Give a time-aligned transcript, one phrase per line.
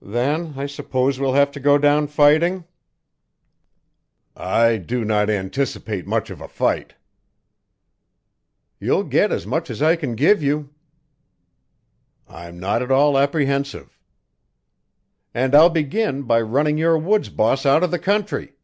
[0.00, 2.64] "Then I suppose we'll have to go down fighting?"
[4.34, 6.94] "I do not anticipate much of a fight."
[8.80, 10.70] "You'll get as much as I can give you."
[12.26, 13.98] "I'm not at all apprehensive."
[15.34, 18.54] "And I'll begin by running your woods boss out of the country."